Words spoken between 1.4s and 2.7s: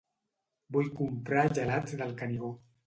gelats del Canigó